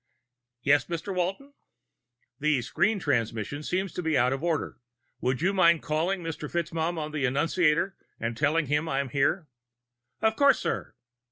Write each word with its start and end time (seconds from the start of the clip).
"Yes, 0.63 0.85
Mr. 0.85 1.13
Walton?" 1.13 1.53
"The 2.39 2.63
screen 2.63 2.97
transmission 2.97 3.61
seems 3.61 3.93
to 3.93 4.01
be 4.01 4.17
out 4.17 4.33
of 4.33 4.41
order. 4.43 4.79
Would 5.19 5.43
you 5.43 5.53
mind 5.53 5.83
calling 5.83 6.23
Mr. 6.23 6.49
FitzMaugham 6.49 6.97
on 6.97 7.11
the 7.11 7.25
annunciator 7.25 7.95
and 8.19 8.35
telling 8.35 8.65
him 8.65 8.89
I'm 8.89 9.09
here?" 9.09 9.47
"Of 10.19 10.35
course, 10.37 10.57
sir." 10.57 10.95